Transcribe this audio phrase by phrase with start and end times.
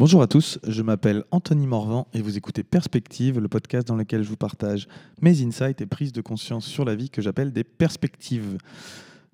[0.00, 4.22] Bonjour à tous, je m'appelle Anthony Morvan et vous écoutez Perspective, le podcast dans lequel
[4.22, 4.88] je vous partage
[5.20, 8.56] mes insights et prises de conscience sur la vie que j'appelle des perspectives.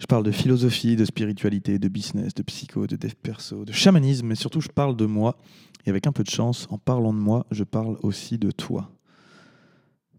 [0.01, 4.27] Je parle de philosophie, de spiritualité, de business, de psycho, de dev perso, de chamanisme,
[4.27, 5.39] mais surtout je parle de moi.
[5.85, 8.91] Et avec un peu de chance, en parlant de moi, je parle aussi de toi.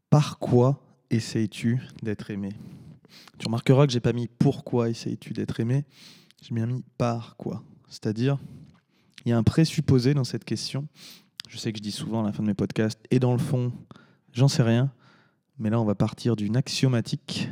[0.09, 2.53] Par quoi essayes-tu d'être aimé?
[3.37, 5.83] Tu remarqueras que j'ai pas mis pourquoi essayes-tu d'être aimé,
[6.41, 7.63] j'ai bien mis par quoi.
[7.89, 8.37] C'est-à-dire,
[9.27, 10.87] il y a un présupposé dans cette question.
[11.49, 13.39] Je sais que je dis souvent à la fin de mes podcasts, et dans le
[13.39, 13.73] fond,
[14.31, 14.89] j'en sais rien.
[15.59, 17.49] Mais là, on va partir d'une axiomatique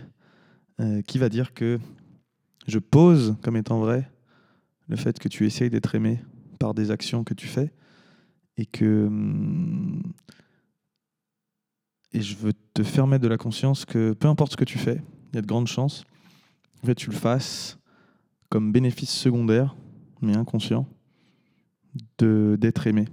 [0.80, 1.78] euh, qui va dire que
[2.66, 4.10] je pose comme étant vrai
[4.88, 6.22] le fait que tu essayes d'être aimé
[6.60, 7.74] par des actions que tu fais
[8.56, 10.02] et que hum,
[12.14, 14.78] et je veux te faire mettre de la conscience que peu importe ce que tu
[14.78, 16.06] fais, il y a de grandes chances
[16.86, 17.80] fait tu le fasses
[18.48, 19.76] comme bénéfice secondaire
[20.22, 20.88] mais inconscient
[22.18, 23.06] d'être aimé.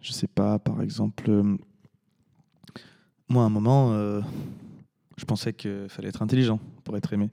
[0.00, 1.56] Je sais pas, par exemple, euh,
[3.28, 4.20] moi à un moment, euh,
[5.16, 7.30] je pensais qu'il fallait être intelligent pour être aimé.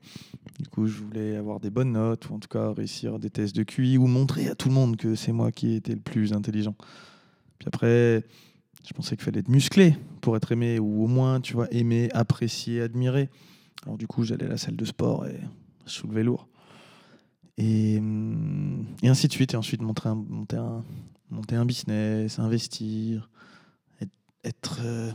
[0.60, 3.56] Du coup, je voulais avoir des bonnes notes, ou en tout cas réussir des tests
[3.56, 6.34] de QI, ou montrer à tout le monde que c'est moi qui étais le plus
[6.34, 6.76] intelligent.
[7.60, 8.24] Puis après,
[8.88, 12.10] je pensais qu'il fallait être musclé pour être aimé, ou au moins, tu vois, aimer,
[12.14, 13.30] apprécier, admirer.
[13.86, 15.40] Alors du coup, j'allais à la salle de sport et
[15.86, 16.48] je soulevais lourd.
[17.58, 18.02] Et,
[19.04, 19.54] ainsi de suite.
[19.54, 20.84] Et ensuite, monter un, monter un,
[21.30, 23.30] monter un business, investir,
[24.44, 25.12] être, euh,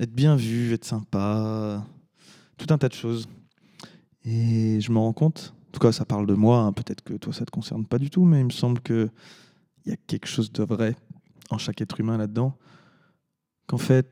[0.00, 1.84] être bien vu, être sympa,
[2.56, 3.28] tout un tas de choses.
[4.24, 7.14] Et je me rends compte, en tout cas, ça parle de moi, hein, peut-être que
[7.14, 9.10] toi, ça ne te concerne pas du tout, mais il me semble qu'il
[9.86, 10.96] y a quelque chose de vrai
[11.50, 12.56] en chaque être humain là-dedans.
[13.66, 14.10] Qu'en fait,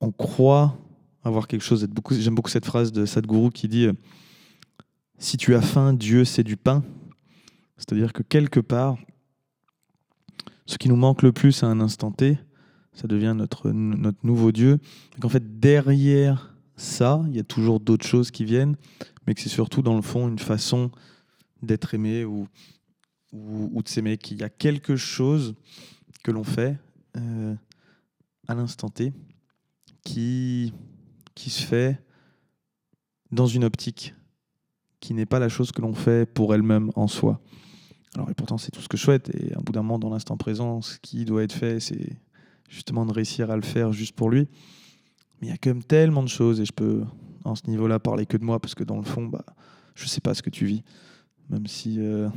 [0.00, 0.76] on croit
[1.22, 1.86] avoir quelque chose.
[2.10, 3.88] J'aime beaucoup cette phrase de Sadhguru qui dit
[5.18, 6.82] si tu as faim, Dieu c'est du pain.
[7.76, 8.96] C'est-à-dire que quelque part,
[10.66, 12.38] ce qui nous manque le plus à un instant T,
[12.92, 13.70] ça devient notre,
[14.22, 14.78] nouveau Dieu.
[15.22, 18.76] En fait, derrière ça, il y a toujours d'autres choses qui viennent,
[19.26, 20.90] mais que c'est surtout dans le fond une façon
[21.62, 22.46] d'être aimé ou,
[23.32, 25.54] ou, de s'aimer, qu'il y a quelque chose
[26.22, 26.78] que l'on fait
[27.16, 27.54] euh,
[28.46, 29.12] à l'instant T
[30.04, 30.72] qui,
[31.34, 32.00] qui se fait
[33.32, 34.14] dans une optique
[35.04, 37.38] qui n'est pas la chose que l'on fait pour elle-même en soi.
[38.14, 39.28] Alors, et pourtant, c'est tout ce que je souhaite.
[39.36, 42.16] Et un bout d'un moment, dans l'instant présent, ce qui doit être fait, c'est
[42.70, 44.48] justement de réussir à le faire juste pour lui.
[45.40, 47.04] Mais il y a quand même tellement de choses, et je peux,
[47.44, 49.44] en ce niveau-là, parler que de moi, parce que dans le fond, bah,
[49.94, 50.82] je ne sais pas ce que tu vis.
[51.50, 52.30] Même si euh,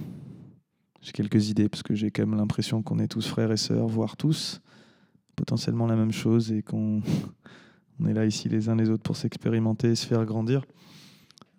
[1.01, 3.88] j'ai quelques idées, parce que j'ai quand même l'impression qu'on est tous frères et sœurs,
[3.88, 4.59] voire tous
[5.38, 7.01] potentiellement la même chose, et qu'on
[8.01, 10.66] on est là ici les uns les autres pour s'expérimenter et se faire grandir.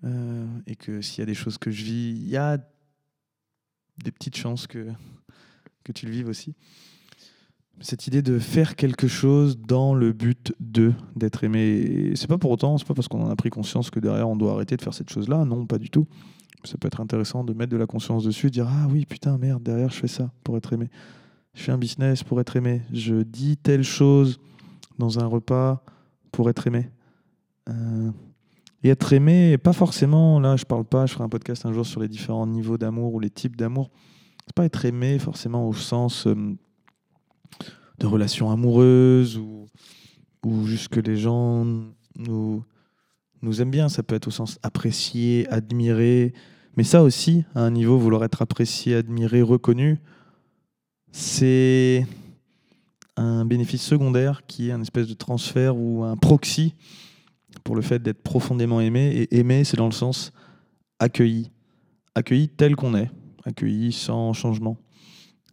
[0.05, 2.59] Euh, et que s'il y a des choses que je vis, il y a
[4.05, 4.89] des petites chances que,
[5.83, 6.55] que tu le vives aussi.
[7.81, 12.51] Cette idée de faire quelque chose dans le but de d'être aimé, c'est pas pour
[12.51, 14.83] autant, c'est pas parce qu'on en a pris conscience que derrière on doit arrêter de
[14.83, 16.07] faire cette chose-là, non, pas du tout.
[16.65, 19.39] Ça peut être intéressant de mettre de la conscience dessus, de dire ah oui putain
[19.39, 20.91] merde derrière je fais ça pour être aimé,
[21.55, 24.41] je fais un business pour être aimé, je dis telle chose
[24.99, 25.85] dans un repas
[26.33, 26.91] pour être aimé.
[27.69, 28.11] Euh,
[28.83, 31.87] et être aimé, pas forcément, là je parle pas, je ferai un podcast un jour
[31.87, 33.91] sur les différents niveaux d'amour ou les types d'amour.
[34.47, 36.35] C'est pas être aimé forcément au sens euh,
[37.99, 39.67] de relations amoureuses ou,
[40.45, 41.67] ou juste que les gens
[42.17, 42.65] nous,
[43.43, 43.89] nous aiment bien.
[43.89, 46.33] Ça peut être au sens apprécié, admiré.
[46.77, 49.99] Mais ça aussi, à un niveau, vouloir être apprécié, admiré, reconnu,
[51.11, 52.07] c'est
[53.17, 56.75] un bénéfice secondaire qui est un espèce de transfert ou un proxy
[57.65, 59.09] pour le fait d'être profondément aimé.
[59.31, 60.33] Et aimé, c'est dans le sens
[60.99, 61.51] accueilli.
[62.15, 63.11] Accueilli tel qu'on est.
[63.45, 64.77] Accueilli sans changement.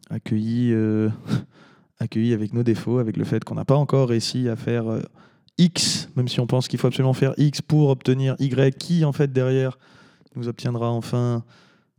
[0.10, 1.10] Accueilli, euh,
[2.00, 5.02] accueilli avec nos défauts, avec le fait qu'on n'a pas encore réussi à faire euh,
[5.58, 9.14] X, même si on pense qu'il faut absolument faire X pour obtenir Y, qui en
[9.14, 9.78] fait derrière
[10.36, 11.44] nous obtiendra enfin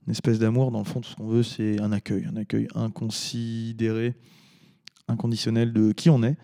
[0.06, 0.71] une espèce d'amour.
[0.71, 4.15] Dans le fond, tout ce qu'on veut, c'est un accueil, un accueil inconsidéré,
[5.09, 6.37] inconditionnel de qui on est.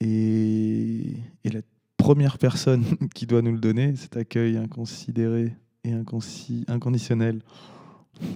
[0.00, 1.60] Et, et la
[2.06, 2.84] première personne
[3.16, 7.42] qui doit nous le donner, cet accueil inconsidéré et inconditionnel.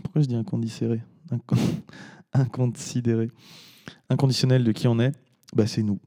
[0.02, 0.34] Pourquoi je dis
[2.32, 3.28] Inconsidéré.
[4.08, 5.12] Inconditionnel de qui on est,
[5.54, 6.00] bah c'est nous.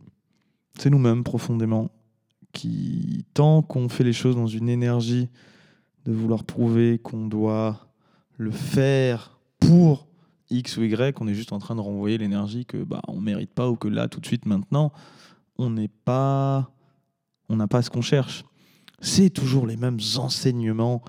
[0.78, 1.90] C'est nous-mêmes profondément
[2.52, 5.30] qui, tant qu'on fait les choses dans une énergie
[6.04, 7.88] de vouloir prouver qu'on doit
[8.36, 10.10] le faire pour
[10.50, 13.54] X ou Y, on est juste en train de renvoyer l'énergie que bah on mérite
[13.54, 14.92] pas ou que là tout de suite maintenant
[15.58, 16.74] on n'est pas
[17.54, 18.44] on n'a pas ce qu'on cherche.
[19.00, 21.04] C'est toujours les mêmes enseignements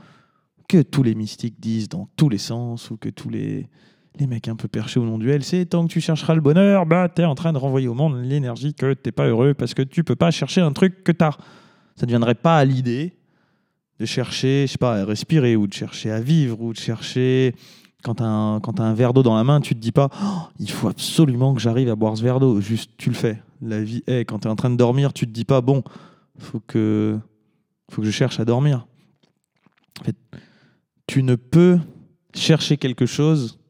[0.69, 3.69] que tous les mystiques disent dans tous les sens ou que tous les
[4.19, 6.87] les mecs un peu perchés au nom du LC, tant que tu chercheras le bonheur,
[6.87, 9.75] bah, tu es en train de renvoyer au monde l'énergie que t'es pas heureux parce
[9.75, 11.37] que tu peux pas chercher un truc que tu as.
[11.96, 13.17] Ça ne viendrait pas à l'idée
[13.99, 17.55] de chercher, je sais pas, à respirer ou de chercher à vivre ou de chercher.
[18.05, 20.70] Quand tu as, un verre d'eau dans la main, tu te dis pas oh, il
[20.70, 22.61] faut absolument que j'arrive à boire ce verre d'eau.
[22.61, 23.43] Juste, tu le fais.
[23.62, 24.25] La vie est.
[24.25, 25.82] Quand tu es en train de dormir, tu te dis pas bon,
[26.38, 27.19] faut que,
[27.90, 28.86] faut que je cherche à dormir.
[30.00, 30.16] En fait,
[31.06, 31.78] tu ne peux
[32.34, 33.60] chercher quelque chose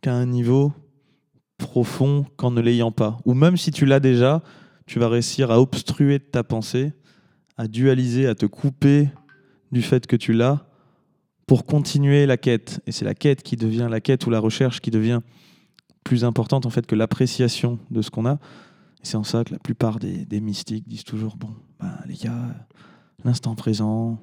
[0.00, 0.72] qu'à un niveau
[1.58, 3.18] profond qu'en ne l'ayant pas.
[3.24, 4.42] Ou même si tu l'as déjà,
[4.86, 6.92] tu vas réussir à obstruer ta pensée,
[7.56, 9.08] à dualiser, à te couper
[9.70, 10.66] du fait que tu l'as
[11.46, 12.80] pour continuer la quête.
[12.86, 15.20] Et c'est la quête qui devient la quête ou la recherche qui devient
[16.04, 18.38] plus importante en fait que l'appréciation de ce qu'on a.
[19.02, 21.50] C'est en ça que la plupart des, mystiques disent toujours bon,
[21.80, 22.66] ben, les gars,
[23.24, 24.18] l'instant présent,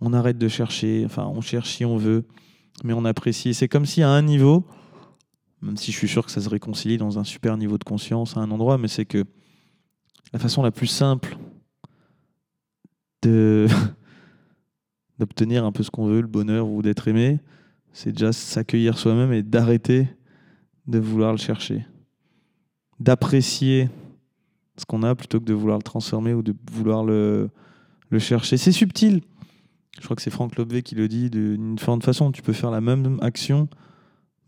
[0.00, 2.26] on arrête de chercher, enfin on cherche si on veut,
[2.84, 3.54] mais on apprécie.
[3.54, 4.66] C'est comme si à un niveau,
[5.62, 8.36] même si je suis sûr que ça se réconcilie dans un super niveau de conscience
[8.36, 9.24] à un endroit, mais c'est que
[10.32, 11.38] la façon la plus simple
[13.22, 13.66] de
[15.18, 17.40] d'obtenir un peu ce qu'on veut, le bonheur ou d'être aimé,
[17.92, 20.06] c'est déjà s'accueillir soi-même et d'arrêter
[20.86, 21.86] de vouloir le chercher.
[23.00, 23.88] D'apprécier
[24.78, 27.50] ce qu'on a plutôt que de vouloir le transformer ou de vouloir le,
[28.10, 28.56] le chercher.
[28.56, 29.20] C'est subtil.
[29.98, 32.30] Je crois que c'est Franck Lobvé qui le dit d'une différente façon.
[32.30, 33.68] Tu peux faire la même action,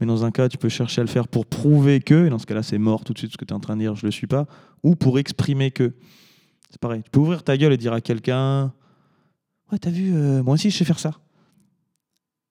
[0.00, 2.38] mais dans un cas, tu peux chercher à le faire pour prouver que, et dans
[2.38, 3.97] ce cas-là, c'est mort tout de suite ce que tu es en train de dire,
[3.97, 4.47] je le suis pas,
[4.82, 5.93] ou pour exprimer que.
[6.71, 7.03] C'est pareil.
[7.03, 8.73] Tu peux ouvrir ta gueule et dire à quelqu'un
[9.73, 11.12] Ouais, t'as vu, euh, moi aussi, je sais faire ça.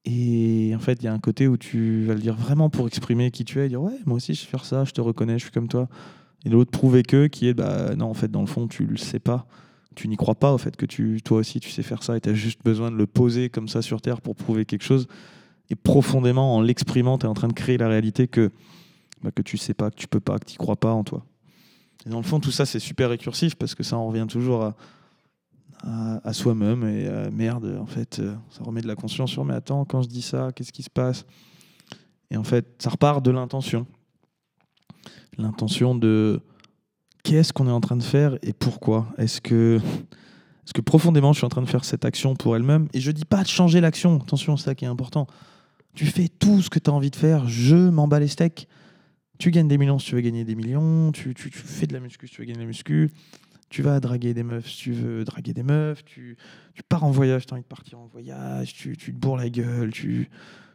[0.05, 2.87] Et en fait, il y a un côté où tu vas le dire vraiment pour
[2.87, 4.99] exprimer qui tu es, et dire Ouais, moi aussi, je sais faire ça, je te
[4.99, 5.87] reconnais, je suis comme toi.
[6.45, 8.97] Et l'autre, prouver que, qui est Bah non, en fait, dans le fond, tu le
[8.97, 9.47] sais pas
[9.99, 12.21] tu n'y crois pas au fait que tu, toi aussi tu sais faire ça et
[12.21, 15.07] tu as juste besoin de le poser comme ça sur Terre pour prouver quelque chose.
[15.69, 18.49] Et profondément, en l'exprimant, tu es en train de créer la réalité que,
[19.21, 21.25] bah, que tu sais pas, que tu peux pas, que tu crois pas en toi.
[22.05, 24.63] Et dans le fond, tout ça, c'est super récursif parce que ça en revient toujours
[24.63, 24.75] à,
[26.23, 29.53] à, soi-même et à, merde, en fait, euh, ça remet de la conscience sur mais
[29.53, 31.25] attends, quand je dis ça, qu'est-ce qui se passe?
[32.31, 33.85] Et en fait, ça repart de l'intention.
[35.37, 36.41] L'intention de
[37.23, 39.79] qu'est-ce qu'on est en train de faire et pourquoi Est-ce que,
[40.67, 43.11] est que profondément je suis en train de faire cette action pour elle-même Et je
[43.11, 45.27] dis pas de changer l'action, attention, c'est ça qui est important.
[45.93, 48.67] Tu fais tout ce que tu as envie de faire, je m'en bats les steaks.
[49.37, 51.93] Tu gagnes des millions si tu veux gagner des millions, tu, tu, tu fais de
[51.93, 53.09] la muscu si tu veux gagner de la muscu,
[53.69, 56.35] tu vas draguer des meufs si tu veux draguer des meufs, tu,
[56.73, 59.37] tu pars en voyage, tu as envie de partir en voyage, tu, tu te bourres
[59.37, 60.29] la gueule, tu,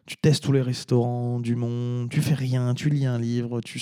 [0.06, 3.80] tu testes tous les restaurants du monde, tu fais rien, tu lis un livre, tu,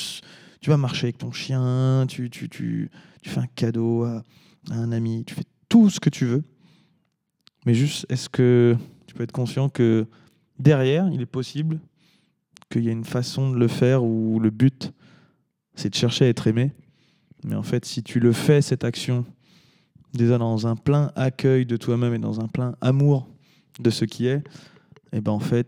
[0.63, 2.89] tu vas marcher avec ton chien, tu, tu, tu,
[3.21, 4.23] tu fais un cadeau à,
[4.71, 6.45] un ami, tu fais tout ce que tu veux.
[7.67, 8.77] Mais juste, est-ce que
[9.07, 10.07] tu peux être conscient que
[10.61, 11.81] derrière, il est possible
[12.71, 14.93] qu'il y ait une façon de le faire où le but,
[15.75, 16.73] c'est de chercher à être aimé?
[17.43, 19.27] Mais en fait, si tu le fais, cette action,
[20.15, 23.29] déjà dans un plein accueil de toi-même et dans un plein amour
[23.81, 24.39] de ce qui est,
[25.13, 25.67] et eh ben en fait,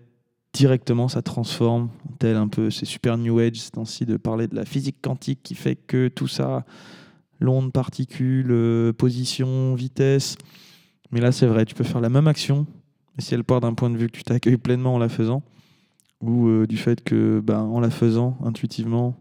[0.55, 4.55] directement ça transforme, tel un peu, c'est super New Age, c'est ainsi de parler de
[4.55, 6.65] la physique quantique qui fait que tout ça,
[7.41, 10.37] l'onde, particule, euh, position, vitesse.
[11.11, 12.67] Mais là, c'est vrai, tu peux faire la même action,
[13.17, 15.43] mais si elle part d'un point de vue que tu t'accueilles pleinement en la faisant,
[16.23, 19.17] ou euh, du fait que, ben, en la faisant, intuitivement,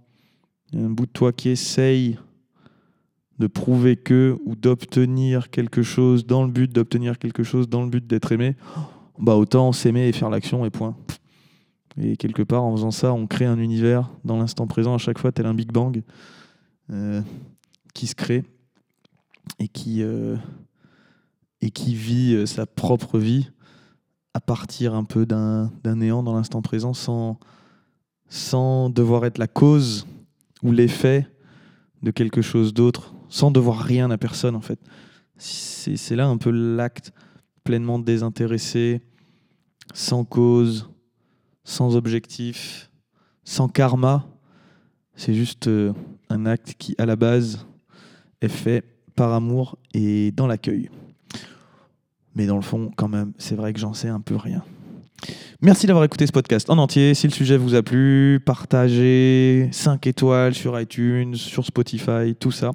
[0.72, 2.18] y a un bout de toi qui essaye
[3.40, 7.90] de prouver que, ou d'obtenir quelque chose dans le but d'obtenir quelque chose, dans le
[7.90, 8.56] but d'être aimé,
[9.20, 10.96] bah autant s'aimer et faire l'action et point.
[11.98, 15.20] Et quelque part, en faisant ça, on crée un univers dans l'instant présent à chaque
[15.20, 16.02] fois, tel un Big Bang,
[16.92, 17.22] euh,
[17.94, 18.44] qui se crée
[19.60, 20.36] et qui, euh,
[21.62, 23.52] et qui vit euh, sa propre vie
[24.34, 27.40] à partir un peu d'un néant dans l'instant présent sans,
[28.28, 30.08] sans devoir être la cause
[30.64, 31.28] ou l'effet
[32.02, 34.80] de quelque chose d'autre, sans devoir rien à personne en fait.
[35.38, 37.14] C'est là un peu l'acte
[37.64, 39.02] pleinement désintéressé,
[39.94, 40.90] sans cause,
[41.64, 42.90] sans objectif,
[43.44, 44.26] sans karma.
[45.16, 45.94] C'est juste euh,
[46.30, 47.66] un acte qui, à la base,
[48.42, 48.84] est fait
[49.16, 50.90] par amour et dans l'accueil.
[52.36, 54.64] Mais dans le fond, quand même, c'est vrai que j'en sais un peu rien.
[55.62, 57.14] Merci d'avoir écouté ce podcast en entier.
[57.14, 62.72] Si le sujet vous a plu, partagez 5 étoiles sur iTunes, sur Spotify, tout ça.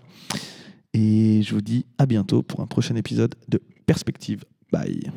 [0.94, 4.44] Et je vous dis à bientôt pour un prochain épisode de Perspective.
[4.72, 5.10] Bye.